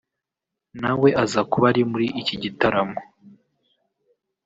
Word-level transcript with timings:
nawe 0.81 1.09
aza 1.23 1.41
kuba 1.51 1.65
ari 1.71 1.81
muri 1.91 2.07
iki 2.21 2.35
gitaramo 2.43 2.99